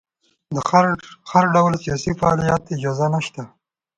د 0.55 0.57
هر 1.31 1.43
ډول 1.55 1.73
سیاسي 1.83 2.11
فعالیت 2.19 2.61
اجازه 2.75 3.07
نشته. 3.15 3.41